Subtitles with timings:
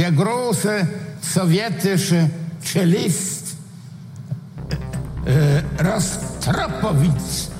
[0.00, 0.88] der große
[1.20, 2.30] sowjetische
[2.62, 3.54] Cellist
[5.26, 7.50] äh, Rostropowitz.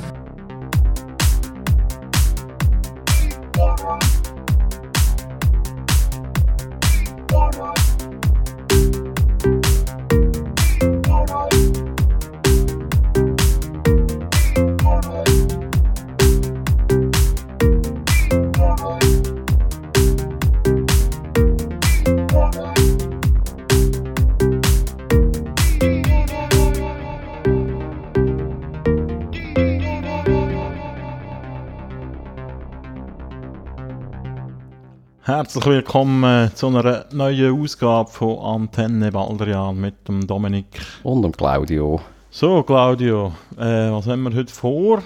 [35.22, 40.80] Herzlich willkommen zu einer neuen Ausgabe von Antenne Baldrian mit dem Dominik.
[41.02, 42.00] Und dem Claudio.
[42.30, 45.02] So, Claudio, äh, was haben wir heute vor?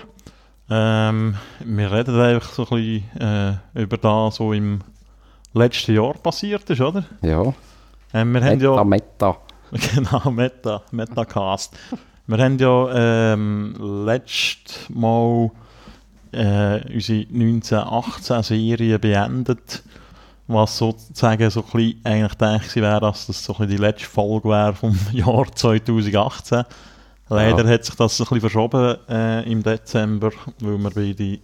[0.70, 3.20] Ähm, wir reden einfach so ein bisschen
[3.74, 4.82] äh, über das, was im
[5.52, 7.04] letzten Jahr passiert ist, oder?
[7.22, 7.52] Ja.
[8.12, 9.36] Ähm, wir haben Meta, ja, Meta.
[9.94, 11.76] genau, Meta, Metacast.
[12.28, 13.74] wir haben ja ähm,
[14.06, 15.50] letztes Mal
[16.30, 19.82] äh, unsere 1918-Serie beendet,
[20.46, 24.06] was sozusagen so ein bisschen eigentlich gedacht wäre, dass das so ein bisschen die letzte
[24.06, 26.64] Folge wäre vom Jahr 2018.
[27.30, 27.70] Leider Ja.
[27.70, 31.38] hat sich das ein bisschen verschoben äh, im Dezember, weil wir beide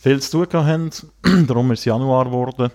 [0.00, 0.90] viel zu tun hatten.
[1.48, 2.70] Darum ist es Januar geworden.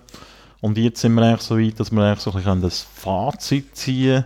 [0.60, 3.74] Und jetzt sind wir eigentlich so weit, dass wir eigentlich so ein bisschen das Fazit
[3.76, 4.24] ziehen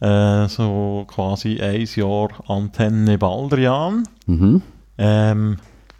[0.00, 4.04] äh, So quasi ein Jahr Antenne Baldrian.
[4.26, 4.62] Mhm.
[4.96, 5.56] Ähm,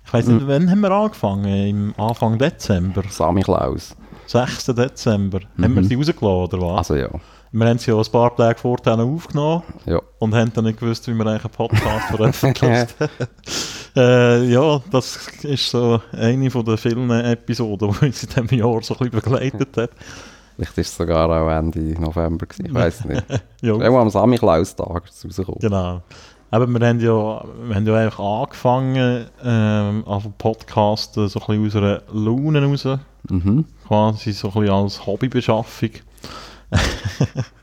[0.07, 1.45] ich weiß nicht, wann haben wir angefangen?
[1.45, 3.03] Im Anfang Dezember?
[3.11, 3.95] Sammy Klaus.
[4.29, 4.67] 6.
[4.67, 5.41] Dezember.
[5.61, 5.85] Haben wir Mhm.
[5.89, 6.91] sie rausgeladen, oder was?
[6.91, 7.09] Also ja.
[7.53, 10.01] wir haben sie ja ein paar Tage vorher aufgenommen Ja.
[10.19, 12.95] und haben dann nicht gewusst, wie wir eigentlich einen Podcast veröffentlicht.
[13.97, 18.83] äh, ja, das ist so eine von den vielen Episoden, die uns in diesem Jahr
[18.83, 19.91] so ein bisschen begleitet hat.
[20.57, 22.67] Vielleicht ist es sogar auch Ende November gewesen.
[22.67, 23.25] Ich weiß nicht.
[23.63, 25.61] Ja, Irgendwann am Sammy Klaus Tag ist es rausgekommen.
[25.61, 26.03] Genau.
[26.51, 31.67] Aber wir haben ja, wir haben ja einfach angefangen, ähm, also Podcasten so ein bisschen
[31.67, 32.89] aus einer Laune raus,
[33.29, 33.65] Mhm.
[33.87, 35.91] quasi so ein bisschen als Hobbybeschaffung.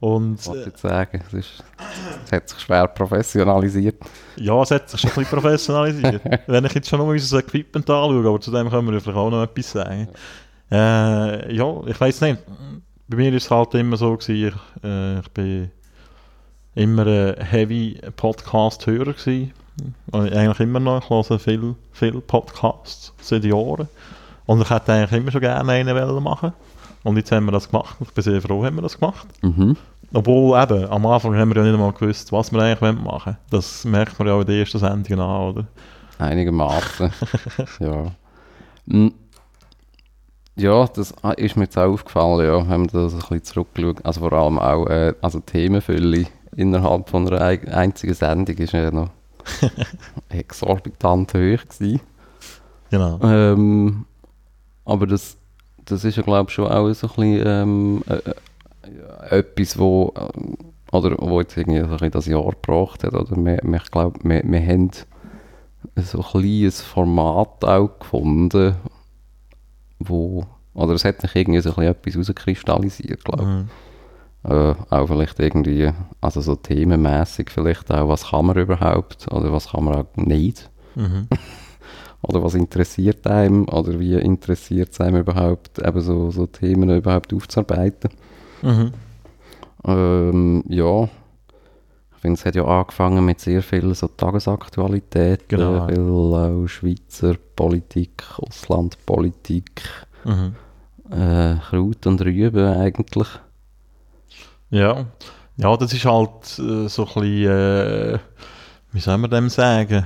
[0.00, 1.22] Und ich jetzt sagen?
[1.26, 1.64] Es, ist,
[2.24, 3.96] es hat sich schwer professionalisiert.
[4.36, 6.22] ja, es hat sich schon ein bisschen professionalisiert.
[6.46, 9.30] Wenn ich jetzt schon noch unser Equipment anschaue, aber zu dem können wir vielleicht auch
[9.30, 10.08] noch etwas sagen.
[10.70, 12.38] Äh, ja, ich weiß nicht.
[13.08, 15.70] Bei mir ist es halt immer so gewesen, ich, äh, ich bin
[16.74, 19.52] immer ein heavy Podcast-Hörer gewesen.
[20.12, 23.88] Eigentlich immer noch, ich höre viel, viel Podcasts seit Jahren.
[24.48, 26.54] Und ich hätte eigentlich immer schon gerne einen wollen machen
[27.04, 27.96] Und jetzt haben wir das gemacht.
[28.00, 29.26] Ich bin sehr froh, haben wir das gemacht.
[29.42, 29.76] Mhm.
[30.14, 33.36] Obwohl eben, am Anfang haben wir ja nicht einmal gewusst, was wir eigentlich wollen machen
[33.50, 35.66] Das merkt man ja auch in den ersten Sendungen an, oder?
[36.18, 37.12] Einigermaßen.
[37.80, 38.06] ja.
[38.86, 39.08] Mm.
[40.56, 44.04] Ja, das ah, ist mir jetzt auch aufgefallen, ja, wenn man das ein bisschen zurückgeschaut.
[44.06, 46.24] Also vor allem auch, äh, also Themenfülle
[46.56, 49.10] innerhalb von einer ei- einzigen Sendung ist ja noch
[50.30, 52.00] exorbitant hoch gewesen.
[52.90, 53.20] Genau.
[53.22, 54.06] Ähm,
[54.88, 55.36] aber das,
[55.84, 58.14] das ist ja, glaube ich, schon auch so ein bisschen ähm, äh,
[59.30, 60.56] äh, etwas, wo, ähm,
[60.92, 63.12] oder, wo jetzt irgendwie so ein das Jahr gebracht hat.
[63.12, 64.90] Oder wir, wir, ich glaube, wir, wir haben
[65.96, 68.76] so ein kleines Format auch gefunden,
[69.98, 73.48] wo, oder es hat sich irgendwie so ein bisschen etwas herauskristallisiert, glaube ich.
[73.48, 73.68] Mhm.
[74.44, 79.70] Äh, auch vielleicht irgendwie, also so themenmäßig vielleicht auch, was kann man überhaupt oder was
[79.72, 80.70] kann man auch nicht.
[80.94, 81.28] Mhm.
[82.22, 87.32] Oder was interessiert einem oder wie interessiert es einem überhaupt, eben so, so Themen überhaupt
[87.32, 88.10] aufzuarbeiten.
[88.62, 88.92] Mhm.
[89.84, 95.86] Ähm, ja, ich finde, es hat ja angefangen mit sehr viel so Tagesaktualitäten, Genau.
[95.86, 99.82] viel auch Schweizer Politik, Auslandpolitik,
[100.24, 100.54] Mhm.
[101.12, 103.28] äh, Kraut und Rüben eigentlich.
[104.70, 105.06] Ja.
[105.56, 108.18] ja, das ist halt äh, so ein bisschen, äh,
[108.92, 110.04] wie soll man dem sagen?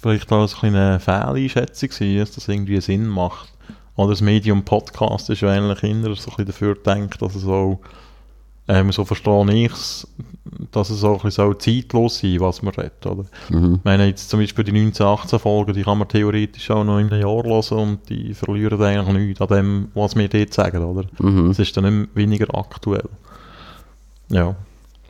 [0.00, 3.52] Vielleicht auch ein eine Fehleinschätzung gewesen, dass das irgendwie Sinn macht.
[3.96, 7.44] Oder das Medium Podcast ist ja eigentlich eher so ein bisschen dafür gedacht, dass es
[7.44, 7.80] auch,
[8.66, 10.08] ähm, so verstehe ich es,
[10.70, 13.26] dass es auch ein bisschen so zeitlos sein was man redet, oder?
[13.50, 13.74] Mhm.
[13.74, 17.10] Ich meine, jetzt zum Beispiel die 1918 Folgen, die kann man theoretisch auch noch in
[17.10, 21.04] einem Jahr hören und die verlieren eigentlich nichts an dem, was wir dort sagen, oder?
[21.18, 21.50] Mhm.
[21.50, 23.08] Es ist dann nicht weniger aktuell.
[24.30, 24.56] Ja,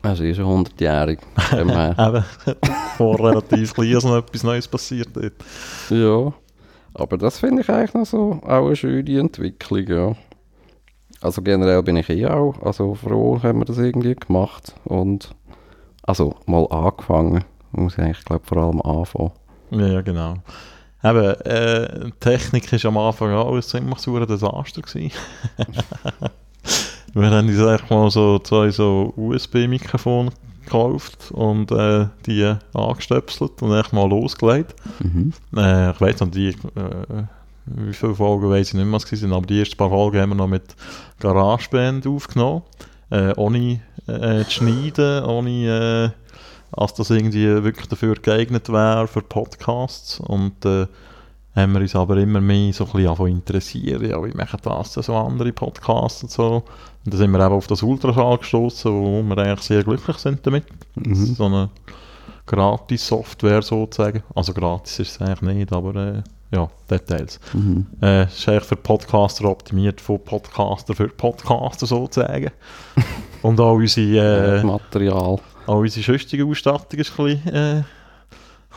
[0.03, 1.19] Also ist schon 100-jährig.
[1.35, 1.95] von dem her.
[1.99, 2.63] eben,
[2.97, 5.33] vor relativ klein ist noch etwas Neues passiert dort.
[5.89, 6.33] Ja,
[6.93, 10.15] aber das finde ich eigentlich noch so auch eine schöne Entwicklung, ja.
[11.21, 15.35] Also generell bin ich eh auch also froh, haben wir das irgendwie gemacht und
[16.03, 17.43] also mal angefangen.
[17.71, 19.31] Muss ich eigentlich glaube vor allem anfangen.
[19.69, 20.35] Ja, genau.
[21.03, 24.81] Eben, äh, Technik ist am Anfang auch ein ziemlich sauer Desaster.
[27.13, 30.31] Wir haben uns eigentlich mal so zwei so USB-Mikrofone
[30.63, 34.75] gekauft und äh, die angestöpselt und echt mal losgelegt.
[35.03, 35.33] Mhm.
[35.55, 37.23] Äh, ich weiß noch, die, äh,
[37.65, 40.29] wie viele Folgen weiß ich nicht mehr, was waren, aber die ersten paar Folgen haben
[40.29, 40.75] wir noch mit
[41.19, 42.63] GarageBand aufgenommen.
[43.09, 46.31] Äh, ohne äh, zu schneiden, ohne, äh,
[46.71, 50.21] als das irgendwie wirklich dafür geeignet wäre für Podcasts.
[50.21, 50.65] Und
[51.55, 55.03] haben wir uns aber immer mehr so ein bisschen interessieren, ja, wie machen das denn
[55.03, 56.63] so andere Podcasts und so.
[57.03, 60.45] Und dann sind wir eben auf das Ultraschall gestoßen, wo wir eigentlich sehr glücklich sind
[60.45, 60.65] damit.
[60.95, 61.35] Mhm.
[61.35, 61.69] So eine
[62.45, 64.23] Gratis-Software sozusagen.
[64.35, 67.39] Also gratis ist es eigentlich nicht, aber äh, ja, Details.
[67.53, 67.87] Mhm.
[68.01, 72.51] Äh, ist eigentlich für Podcaster optimiert, von Podcaster für Podcaster sozusagen.
[73.41, 75.15] Und auch unsere, äh, Material.
[75.15, 77.83] auch unsere sonstige Ausstattung ist ein bisschen, äh,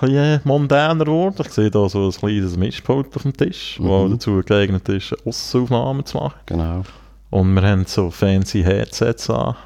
[0.00, 1.36] bisschen äh, mondäner geworden.
[1.40, 4.10] Ich sehe da so ein kleines Mischpult auf dem Tisch, Mhm.
[4.12, 6.34] dazu geeignet ist, Aussenaufnahmen zu machen.
[6.46, 6.82] Genau.
[7.30, 9.56] Und wir haben so fancy Headsets an.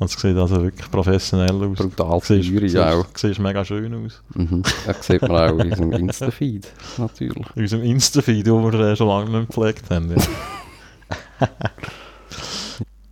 [0.00, 1.78] Also es sieht also wirklich professionell aus.
[1.78, 3.06] Brutal teuer siehst- auch.
[3.16, 4.22] Siehst mega schön aus.
[4.34, 4.62] Mhm.
[4.86, 6.68] Das sieht man auch in unserem Insta-Feed,
[6.98, 7.46] natürlich.
[7.56, 10.10] In unserem Insta-Feed, den wir äh, schon lange nicht gepflegt haben.
[10.10, 11.48] Ja.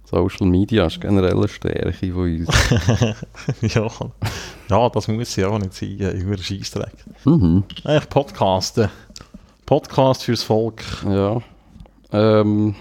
[0.05, 2.49] Social Media ist generell eine Stärke von uns.
[3.75, 3.89] ja.
[4.69, 6.95] Ja, das muss ja auch nicht sein, äh, über Scheissdreck.
[7.25, 7.65] Mhm.
[7.85, 8.89] Eigentlich Podcasten.
[9.65, 10.83] Podcast fürs Volk.
[11.09, 11.41] Ja.
[12.13, 12.75] Ähm,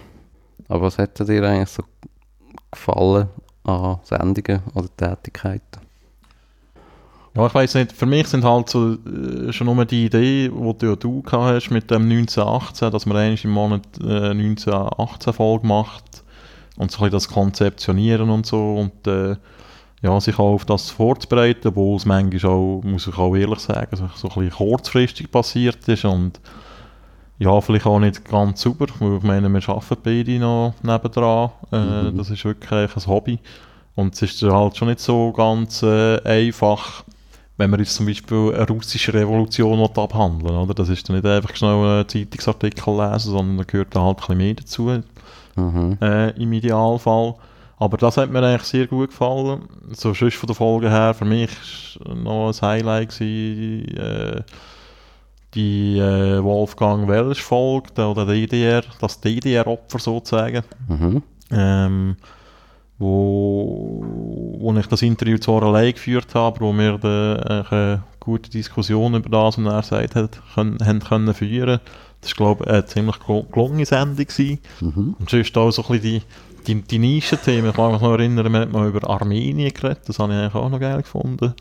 [0.67, 1.83] aber was hat dir eigentlich so
[2.71, 3.27] gefallen
[3.63, 5.85] an Sendungen oder Tätigkeiten?
[7.35, 10.77] Ja, ich weiß nicht, für mich sind halt so äh, schon nur die Idee, die
[10.77, 15.33] du, ja du gehabt hast mit dem 1918, dass man eigentlich im Monat äh, 1918
[15.33, 16.23] Folge macht
[16.77, 19.35] und so ein bisschen das Konzeptionieren und so und äh,
[20.01, 23.95] ja, sich auch auf das vorzubereiten, wo es manchmal auch, muss ich auch ehrlich sagen,
[23.95, 26.39] so, ein bisschen kurzfristig passiert ist und
[27.37, 32.03] ja, vielleicht auch nicht ganz super, weil ich meine, wir arbeiten beide noch nebendran, äh,
[32.11, 32.17] Mhm.
[32.17, 33.39] das ist wirklich ein Hobby
[33.95, 37.03] und es ist halt schon nicht so ganz äh, einfach,
[37.57, 40.73] wenn man jetzt zum Beispiel eine russische Revolution abhandeln oder?
[40.73, 44.21] Das ist dann nicht einfach schnell einen Zeitungsartikel lesen, sondern da gehört da halt ein
[44.21, 45.01] bisschen mehr dazu,
[45.57, 45.97] Mhm.
[46.01, 47.35] äh, im Idealfall.
[47.77, 49.63] Aber das hat mir eigentlich sehr gut gefallen.
[49.91, 51.49] So sonst von der Folge her, für mich
[52.05, 54.41] noch ein Highlight gewesen, äh,
[55.53, 61.23] die äh, Wolfgang Welsch Folge, der- oder DDR, das DDR-Opfer sozusagen Mhm.
[61.51, 62.15] ähm,
[62.97, 64.03] wo,
[64.59, 69.15] wo ich das Interview zwar allein geführt habe, wo wir da eigentlich eine gute Diskussion
[69.15, 71.79] über das, was er gesagt hat, können, haben können führen.
[72.21, 74.25] Das war, glaube ich, eine ziemlich gel- gelungene Sendung.
[74.25, 74.59] Gewesen.
[74.81, 75.15] Mhm.
[75.19, 76.21] Und sonst auch so ein bisschen die,
[76.67, 77.69] die, die Nischenthemen.
[77.71, 80.55] Ich kann mich noch erinnern, wir haben mal über Armenien geredet, das habe ich eigentlich
[80.55, 81.53] auch noch geil gefunden.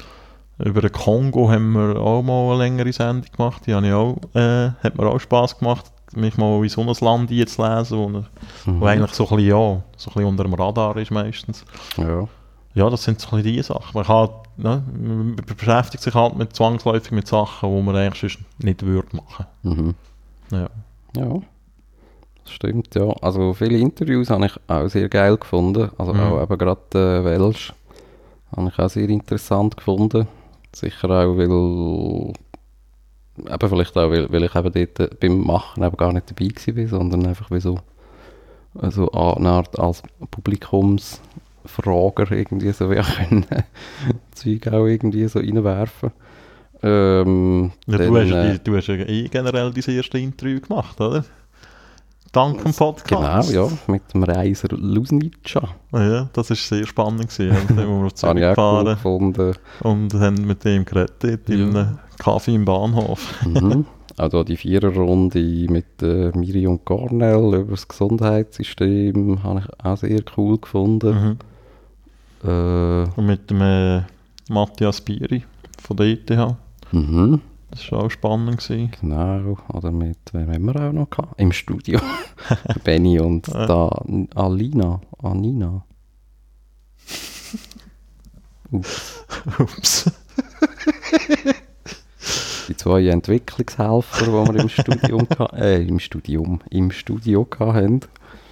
[0.59, 4.17] Über den Kongo haben wir auch mal eine längere Sendung gemacht, die habe ich auch,
[4.35, 8.81] äh, hat mir auch Spass gemacht, mich mal in so ein Land einzulesen, wo, Mhm.
[8.81, 11.65] wo eigentlich so ein bisschen, ja, so ein bisschen unter dem Radar ist meistens.
[11.97, 12.29] Ja.
[12.77, 13.91] Ja, das sind so ein bisschen die Sachen.
[13.95, 18.65] Man, kann, ne, man beschäftigt sich halt mit zwangsläufig mit Sachen, die man eigentlich sonst
[18.65, 19.47] nicht würde machen.
[19.63, 19.95] Mhm.
[20.51, 20.69] Ja.
[21.17, 21.41] Ja,
[22.51, 23.09] stimmt, ja.
[23.23, 25.91] Also viele Interviews habe ich auch sehr geil gefunden.
[25.99, 26.21] Also Mhm.
[26.21, 27.73] auch eben gerade äh, Welsh
[28.57, 30.29] habe ich auch sehr interessant gefunden.
[30.75, 32.33] Sicher auch, weil
[33.53, 36.49] eben vielleicht auch, weil, weil ich eben dort äh, beim Machen eben gar nicht dabei
[36.73, 37.79] bin, sondern einfach wie so
[38.77, 40.03] also eine Art als
[40.33, 43.47] Publikumsfrager irgendwie so wie können
[44.33, 46.11] Zeug auch irgendwie so reinwerfen.
[46.83, 50.61] Ähm, Ja, dann, du, hast, äh, ja- du hast ja eh generell dein erste Interview
[50.61, 51.25] gemacht, oder?
[52.35, 53.53] Dank dem Genau, Podcast.
[53.53, 55.69] ja, mit dem Reiser Lusnitscha.
[55.93, 57.31] Ja, das war sehr spannend.
[57.31, 57.57] Gewesen.
[57.69, 59.55] Sind wir auf Zürich cool gefahren gefunden.
[59.81, 61.81] und haben mit dem geredet dort in Ja.
[61.81, 63.33] einem Kaffee im Bahnhof.
[63.47, 63.87] mhm.
[64.17, 65.39] Da die Viererrunde
[65.71, 71.39] mit äh, Miri und Cornell über das Gesundheitssystem habe ich auch sehr cool gefunden.
[72.43, 72.49] Mhm.
[72.49, 74.03] Äh, Und mit dem äh,
[74.51, 75.45] Matthias Bieri
[75.83, 76.57] von der ETH.
[76.93, 77.41] mhm.
[77.75, 78.59] Das war auch spannend.
[78.59, 78.91] Gewesen.
[79.01, 81.41] Genau, oder mit, wen haben wir auch noch gehabt?
[81.41, 82.01] Im Studio.
[82.85, 83.67] Benny und Ja.
[83.67, 84.05] da
[84.37, 85.85] Alina, Anina.
[89.59, 90.11] Ups.
[92.69, 98.01] Die zwei Entwicklungshelfer, die wir im Studium geha- äh, im Studium, im Studio hatten.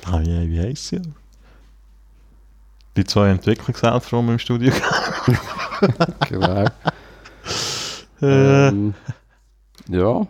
[0.04, 1.00] Ah, wie, wie heisst sie?
[2.96, 4.72] Die zwei Entwicklungshelfer, die wir im Studio
[6.28, 6.64] Genau.
[8.22, 8.94] Äh, Ähm,
[9.88, 10.26] ja.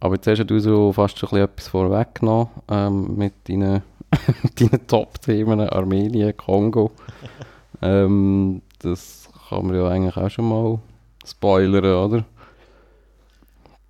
[0.00, 3.82] Aber jetzt hast du so fast schon ein bisschen etwas vorweggenommen ähm, mit deinen,
[4.58, 6.90] deinen Top-Themen Armenien, Kongo.
[7.82, 10.78] ähm, das kann man ja eigentlich auch schon mal
[11.24, 12.18] spoilern, oder?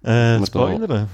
[0.03, 1.09] äh, da- Spoilern.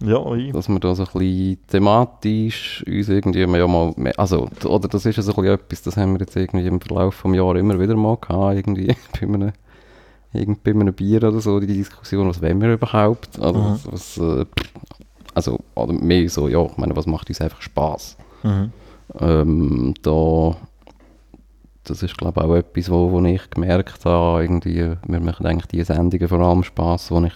[0.00, 0.52] Ja, ich.
[0.52, 5.06] dass wir da so ein bisschen thematisch uns irgendwie ja mal, mehr- also, oder das
[5.06, 7.60] ist ja so ein bisschen etwas, das haben wir jetzt irgendwie im Verlauf des Jahres
[7.60, 9.52] immer wieder mal gehabt, irgendwie bei einem,
[10.36, 13.78] irgend bei einem Bier oder so, die Diskussion, was wollen wir überhaupt, also, Mhm.
[13.90, 14.46] was, äh,
[15.34, 18.72] also, oder mehr so, ja, ich meine, was macht uns einfach Spaß Mhm.
[19.20, 20.56] ähm, da,
[21.84, 25.66] das ist glaube ich auch etwas, wo, wo ich gemerkt habe, irgendwie, mir machen eigentlich
[25.66, 27.34] die Sendungen vor allem Spass, wo ich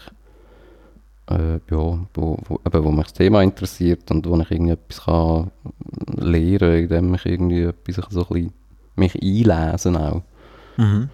[1.31, 5.05] äh, ja, wo, wo, eben, wo mich das Thema interessiert und wo ich irgendwie etwas
[5.05, 5.51] kann
[6.17, 8.53] lernen, indem ich irgendwie etwas so ein bisschen
[8.97, 10.23] mich einlesen auch.
[10.77, 11.09] Mhm.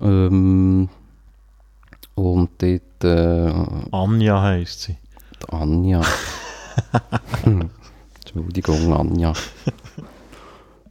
[0.00, 0.88] Ähm,
[2.16, 3.52] und dort äh,
[3.92, 4.96] Anja heisst sie.
[5.42, 6.02] die Anja.
[8.24, 9.32] Entschuldigung, Anja.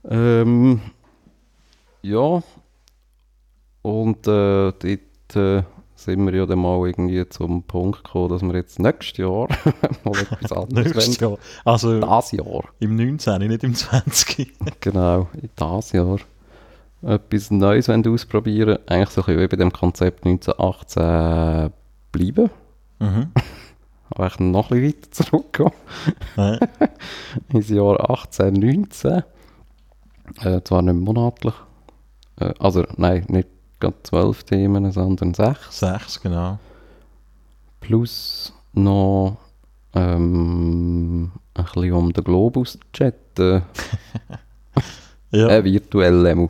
[0.10, 0.79] ähm,
[2.01, 2.41] ja.
[3.82, 5.63] Und äh, dort äh,
[5.96, 9.48] sind wir ja dann mal irgendwie zum Punkt gekommen, dass wir jetzt nächstes Jahr
[10.03, 11.20] mal etwas anderes Nächstes.
[11.20, 11.38] Jahr.
[11.65, 14.53] Also Das Jahr, im 19., nicht im 20.
[14.79, 16.17] genau, in das Jahr.
[17.02, 18.80] Etwas Neues wollen ausprobieren.
[18.88, 21.72] Eigentlich so ein bisschen wie bei dem Konzept 1918
[22.12, 22.50] bleiben.
[23.00, 23.32] mhm.
[24.12, 25.72] Aber ich noch ein bisschen weiter zurückgehen.
[26.38, 26.60] Ja.
[27.50, 29.24] ins Jahr 18, 19.
[30.42, 31.56] Äh, zwar nicht monatlich.
[32.40, 33.50] Äh, also, nein, nicht
[33.80, 35.80] gerade zwölf Themen, sondern sechs.
[35.80, 36.60] Sechs, genau.
[37.82, 39.38] Plus noch
[39.94, 43.64] ähm, ein bisschen um den Globus chatten.
[45.32, 46.48] Ja, Äh, virtuell einmal.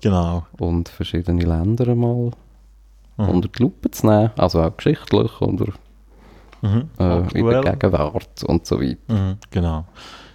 [0.00, 0.46] Genau.
[0.58, 2.30] Und verschiedene Länder mal
[3.16, 3.28] Mhm.
[3.28, 4.30] unter die Lupe zu nehmen.
[4.36, 5.72] Also auch geschichtlich oder
[6.62, 6.88] Mhm.
[6.98, 8.96] äh, in der Gegenwart und so weiter.
[9.08, 9.84] Mhm, genau.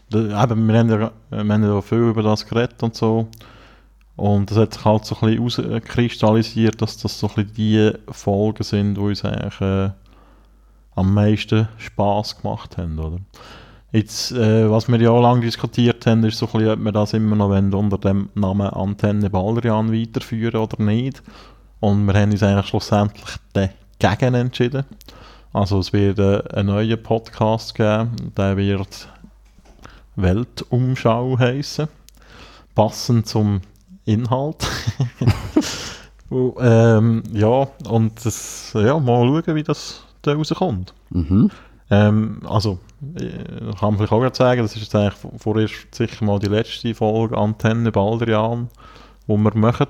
[0.10, 3.28] Da, eben, wir, haben ja, wir haben ja viel über das geredet und so.
[4.16, 7.92] Und es hat sich halt so ein bisschen herauskristallisiert, dass das so ein bisschen die
[8.12, 9.90] Folgen sind, die uns eigentlich äh,
[10.96, 13.18] am meisten Spass gemacht haben, oder?
[13.92, 17.14] Jetzt, äh, was wir ja lange diskutiert haben, ist so ein bisschen, ob wir das
[17.14, 21.24] immer noch wollen, unter dem Namen Antenne Baldrian weiterführen oder nicht.
[21.80, 23.38] Und wir haben uns eigentlich schlussendlich
[24.00, 24.86] dagegen entschieden.
[25.54, 29.08] Also es wird äh, einen neuen Podcast geben, der wird
[30.18, 31.88] Weltumschau heißen,
[32.74, 33.62] passend zum
[34.04, 34.68] Inhalt.
[36.30, 40.94] Und, ähm, ja, und das, ja, mal schauen, wie das da rauskommt.
[41.12, 41.52] Mhm.
[41.90, 42.80] Ähm, also,
[43.16, 46.48] ich kann man vielleicht auch gerade sagen, das ist jetzt eigentlich vorerst sicher mal die
[46.48, 48.70] letzte Folge Antenne Baldrian,
[49.28, 49.88] die wir machen.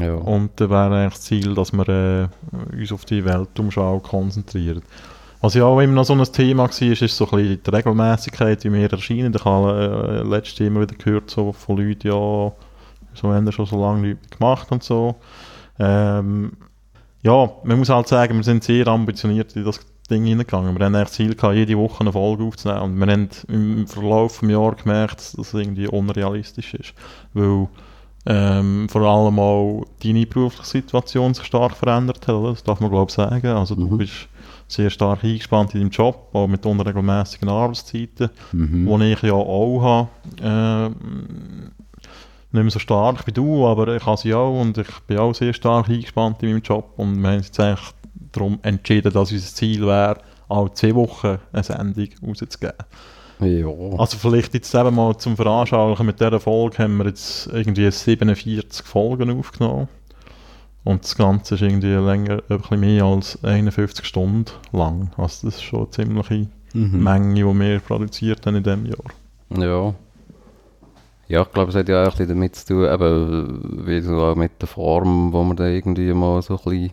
[0.00, 0.14] Ja.
[0.14, 4.82] Und da wäre eigentlich das Ziel, dass wir äh, uns auf die Weltumschau konzentrieren.
[5.40, 7.70] Was ja auch immer noch so ein Thema war, ist, ist so ein bisschen die
[7.70, 9.34] Regelmäßigkeit, wie wir erscheinen.
[9.34, 12.52] Ich habe äh, letztes immer wieder gehört so von Leuten, ja,
[13.12, 15.16] so haben wir schon so lange nichts gemacht und so.
[15.78, 16.52] Ähm,
[17.22, 19.80] ja, man muss halt sagen, wir sind sehr ambitioniert in das
[20.10, 20.76] Ding hineingegangen.
[20.78, 22.82] Wir haben das Ziel gehabt, jede Woche eine Folge aufzunehmen.
[22.82, 26.94] Und wir haben im Verlauf des Jahres gemerkt, dass das irgendwie unrealistisch ist.
[27.32, 27.68] Weil
[28.26, 33.10] ähm, vor allem auch deine berufliche Situation sich stark verändert hat, das darf man glaube
[33.10, 33.46] ich sagen.
[33.46, 33.98] Also du Mhm.
[33.98, 34.28] bist
[34.68, 38.98] sehr stark eingespannt in deinem Job, auch mit unregelmäßigen Arbeitszeiten, Mhm.
[39.00, 40.08] die ich ja auch habe.
[40.42, 40.94] Ähm,
[42.52, 45.34] nicht mehr so stark wie du, aber ich habe sie auch und ich bin auch
[45.34, 47.90] sehr stark eingespannt in meinem Job und wir haben jetzt eigentlich
[48.34, 52.74] darum entschieden, dass unser Ziel wäre, alle zwei Wochen eine Sendung rauszugeben.
[53.40, 53.98] Ja.
[53.98, 58.86] Also vielleicht jetzt eben mal zum Veranschaulichen, mit dieser Folge haben wir jetzt irgendwie 47
[58.86, 59.88] Folgen aufgenommen.
[60.84, 65.10] Und das Ganze ist irgendwie länger, ein bisschen mehr als 51 Stunden lang.
[65.16, 67.02] Also das ist schon eine ziemliche Mhm.
[67.02, 69.04] Menge, die wir produziert haben in diesem Jahr.
[69.56, 69.94] Ja.
[71.26, 74.20] Ja, ich glaube, es hat ja auch ein bisschen damit zu tun, eben, wie so
[74.20, 76.90] auch mit der Form, wo wir da irgendwie mal so ein bisschen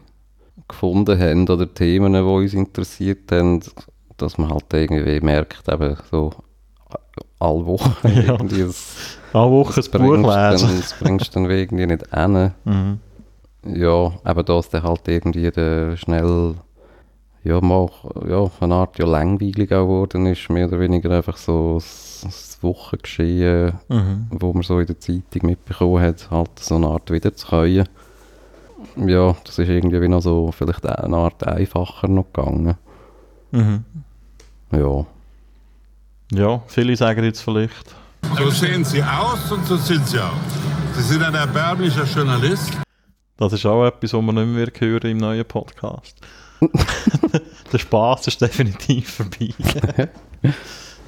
[0.71, 3.61] gefunden haben, oder Themen, die uns interessiert haben,
[4.17, 6.31] dass man halt irgendwie merkt, eben so
[7.39, 8.33] alle Wochen Ja.
[8.33, 10.77] irgendwie, das, Alle Woche ein Buch bringst, dann, lesen.
[10.81, 12.51] das bringst du dann irgendwie nicht hin.
[12.65, 12.99] Mhm.
[13.65, 16.55] Ja, eben da ist dann halt irgendwie der schnell
[17.43, 17.89] ja, mal,
[18.27, 23.73] ja, eine Art ja langweilig auch geworden ist, mehr oder weniger einfach so das, Wochengeschehen,
[23.89, 24.27] Mhm.
[24.29, 27.87] wo man so in der Zeitung mitbekommen hat, halt so eine Art wiederzukäuen.
[28.95, 32.75] Ja, das ist irgendwie wie noch so vielleicht eine Art einfacher noch gegangen.
[33.51, 33.83] Mhm.
[34.71, 35.05] Ja.
[36.33, 37.93] Ja, viele sagen jetzt vielleicht,
[38.37, 40.31] So sehen Sie aus und so sind Sie auch.
[40.95, 42.71] Sie sind ein erbärmlicher Journalist.
[43.37, 46.15] das ist auch etwas, was man nicht mehr hören im neuen Podcast.
[47.73, 49.49] Der Spaß ist definitiv vorbei.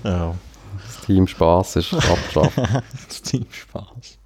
[0.03, 0.33] ja,
[0.85, 2.57] Das Team Spass ist abgeschafft.
[3.07, 4.17] das Team Spaß.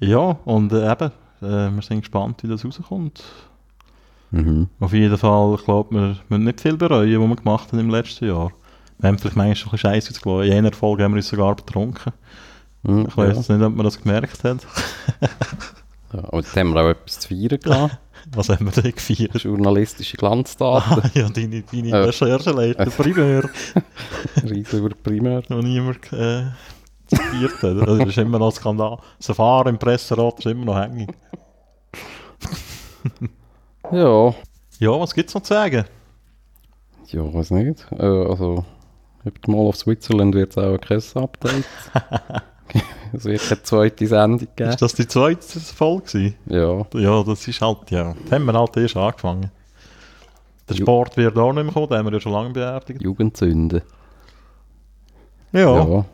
[0.00, 1.10] ja, und äh, eben,
[1.42, 3.22] äh, wir sind gespannt, wie das rauskommt.
[4.30, 4.68] Mhm.
[4.80, 7.90] Auf jeden Fall, ich glaube, wir müssen nicht viel bereuen, was wir gemacht haben im
[7.90, 8.50] letzten Jahr.
[8.98, 10.52] Wir haben vielleicht manchmal schon ein bisschen Scheiße ausgelassen.
[10.52, 12.12] In einer Folge haben wir uns sogar betrunken.
[12.82, 13.56] Mhm, Ich weiß ja.
[13.56, 14.66] nicht, ob man das gemerkt hat.
[16.10, 17.98] Ja, aber jetzt haben wir auch etwas zu feiern gehabt.
[18.34, 19.34] Was haben wir denn gefeiert?
[19.34, 21.02] Journalistische Glanzdaten.
[21.04, 21.96] Ah, ja, deine, deine Äh.
[21.96, 23.50] Recherche leiten, Primär,
[24.42, 25.42] Riesen über Primär.
[25.50, 26.44] noch niemand äh,
[27.12, 27.64] hat.
[27.64, 28.98] Also, Das ist immer noch ein Skandal.
[29.24, 31.08] Das Fahren im Presserat ist immer noch hängig.
[33.90, 34.34] Ja,
[34.78, 35.84] Ja, was gibt es noch zu sagen?
[37.06, 37.86] ja, weiß nicht.
[37.92, 38.64] Äh, also,
[39.46, 41.64] Mall of Switzerland wird es auch ein Kresse-Update.
[43.12, 44.70] es wird keine zweite Sendung geben.
[44.70, 46.34] Ist das die zweite Folge?
[46.46, 48.14] Ja, Ja, das ist halt, ja.
[48.28, 49.50] Da haben wir halt erst angefangen.
[50.68, 53.00] Der Sport wird auch nicht mehr kommen, den haben wir ja schon lange beerdigt.
[53.00, 53.82] Jugendsünde.
[55.52, 55.86] Ja.
[55.88, 56.04] Ja.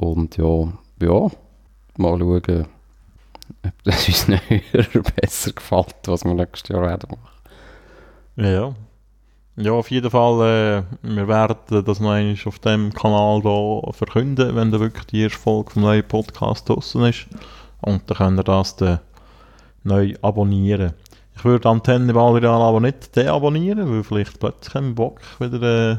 [0.00, 1.30] Und ja, ja,
[1.96, 2.66] mal schauen,
[3.64, 7.34] ob das uns näher besser gefällt, was wir nächstes Jahr werden machen.
[8.36, 8.74] Ja,
[9.56, 9.72] ja.
[9.72, 14.80] Auf jeden Fall, äh, wir werden das noch auf dem Kanal da verkünden, wenn da
[14.80, 17.26] wirklich die erste Folge vom neuen Podcast draussen ist.
[17.80, 18.98] Und dann könnt ihr das dann
[19.84, 20.94] neu abonnieren.
[21.36, 25.96] Ich würde Antenne Ballreal aber nicht deabonnieren, weil vielleicht plötzlich haben Bock, wieder äh,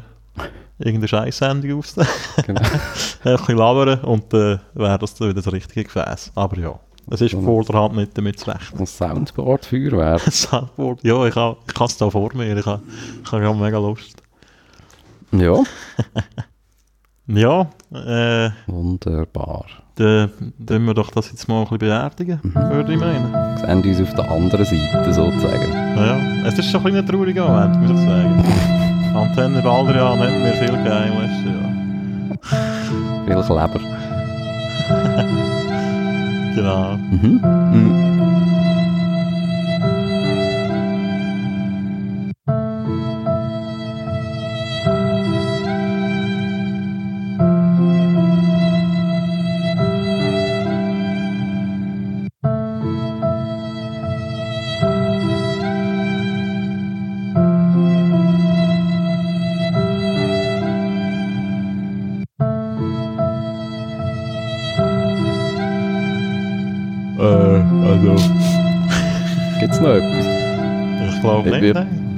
[0.78, 2.12] irgendeine Scheißsendung aufzunehmen.
[2.46, 2.62] Genau.
[2.62, 6.32] ein bisschen labern und dann wäre das wieder das richtige Gefäß.
[6.36, 6.80] Aber ja,
[7.12, 8.82] es ist vor der Hand nicht damit zu rechnen.
[8.82, 10.20] Ein Soundboard-Feuerwehr.
[10.32, 12.82] Soundboard, ja, ich habe ich es da vor mir, ich habe
[13.24, 14.22] gerade mega Lust.
[15.32, 15.56] Ja,
[17.28, 19.66] Ja, äh, wunderbar.
[19.96, 20.30] dann
[20.64, 23.32] tun wir doch das jetzt mal ein bisschen beerdigen, würde ich meinen.
[23.34, 25.72] Wir sehen uns auf der anderen Seite sozusagen.
[25.98, 28.85] Ja, es ist schon ein bisschen ein trauriger Moment, muss ich sagen.
[29.16, 31.72] Antenne Baldrian hat mir viel gegeben im letzten Jahr.
[33.26, 33.80] Viel Kleber.
[36.56, 36.98] Genau.
[37.12, 37.42] Mhm.
[37.74, 38.55] Mhm.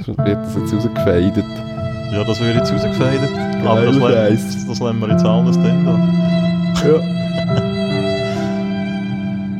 [0.07, 1.45] Wird, wird das jetzt rausgefeidet?
[2.13, 3.29] Ja, das würde jetzt rausgefeiert.
[3.65, 4.65] Aber das, Scheiß.
[4.67, 5.85] das lassen wir jetzt alles drin.
[5.85, 5.91] Da.
[6.87, 6.99] Ja.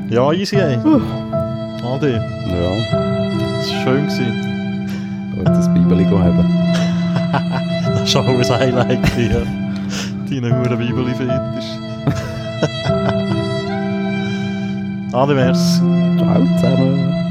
[0.10, 0.78] Ja, easy, ey.
[0.78, 2.22] Adi, Ja,
[3.60, 4.08] es war schön.
[4.08, 4.32] Gewesen.
[5.34, 6.46] ich jetzt das Bibeli haben.
[8.00, 9.42] Das war auch ein Highlight, ja.
[10.30, 11.66] Deine hure Bibel fertig.
[15.14, 15.82] Adi, merci.
[16.18, 17.27] Ciao zusammen.